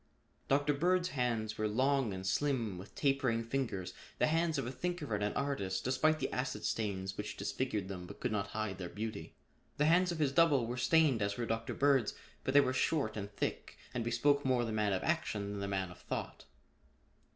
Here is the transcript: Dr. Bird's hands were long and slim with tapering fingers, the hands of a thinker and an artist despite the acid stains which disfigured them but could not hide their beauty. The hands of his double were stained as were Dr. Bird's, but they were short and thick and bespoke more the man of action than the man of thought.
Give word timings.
Dr. 0.47 0.73
Bird's 0.73 1.09
hands 1.09 1.59
were 1.59 1.67
long 1.67 2.11
and 2.11 2.25
slim 2.25 2.79
with 2.79 2.95
tapering 2.95 3.43
fingers, 3.43 3.93
the 4.17 4.25
hands 4.25 4.57
of 4.57 4.65
a 4.65 4.71
thinker 4.71 5.13
and 5.13 5.23
an 5.23 5.33
artist 5.33 5.83
despite 5.83 6.17
the 6.17 6.31
acid 6.33 6.65
stains 6.65 7.15
which 7.19 7.37
disfigured 7.37 7.87
them 7.87 8.07
but 8.07 8.19
could 8.19 8.31
not 8.31 8.47
hide 8.47 8.79
their 8.79 8.89
beauty. 8.89 9.35
The 9.77 9.85
hands 9.85 10.11
of 10.11 10.17
his 10.17 10.31
double 10.31 10.65
were 10.65 10.75
stained 10.75 11.21
as 11.21 11.37
were 11.37 11.45
Dr. 11.45 11.75
Bird's, 11.75 12.15
but 12.43 12.55
they 12.55 12.61
were 12.61 12.73
short 12.73 13.15
and 13.15 13.29
thick 13.31 13.77
and 13.93 14.03
bespoke 14.03 14.43
more 14.43 14.65
the 14.65 14.71
man 14.71 14.91
of 14.91 15.03
action 15.03 15.51
than 15.51 15.59
the 15.59 15.67
man 15.67 15.91
of 15.91 15.99
thought. 15.99 16.45